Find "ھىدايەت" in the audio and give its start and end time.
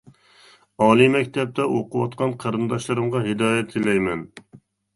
3.29-3.73